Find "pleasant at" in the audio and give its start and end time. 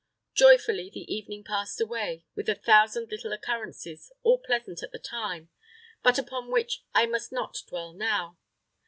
4.39-4.91